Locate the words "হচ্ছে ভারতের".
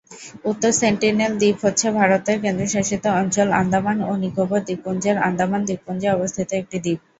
1.65-2.37